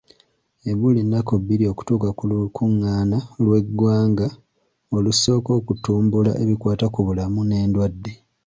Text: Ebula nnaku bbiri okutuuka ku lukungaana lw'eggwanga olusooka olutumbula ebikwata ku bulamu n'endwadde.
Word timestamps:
Ebula 0.71 0.99
nnaku 1.03 1.33
bbiri 1.41 1.65
okutuuka 1.71 2.09
ku 2.17 2.23
lukungaana 2.31 3.17
lw'eggwanga 3.43 4.27
olusooka 4.95 5.49
olutumbula 5.57 6.31
ebikwata 6.43 6.85
ku 6.93 6.99
bulamu 7.07 7.39
n'endwadde. 7.45 8.13